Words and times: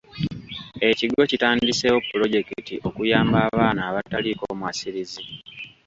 Ekigo 0.89 1.21
kitandiseewo 1.31 1.99
pulojekiti 2.09 2.75
okuyamba 2.87 3.37
abaana 3.47 3.81
abataliiko 3.89 4.45
mwasirizi. 4.59 5.23